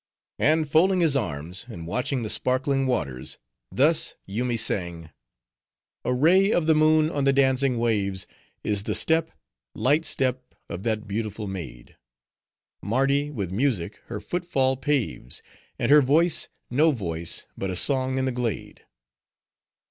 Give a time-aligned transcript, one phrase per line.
[0.39, 3.37] And folding his arms, and watching the sparkling waters,
[3.71, 5.11] thus Yoomy sang:—
[6.03, 8.25] A ray of the moon on the dancing waves
[8.63, 9.29] Is the step,
[9.75, 11.97] light step of that beautiful maid:
[12.81, 15.43] Mardi, with music, her footfall paves,
[15.77, 18.83] And her voice, no voice, but a song in the glade.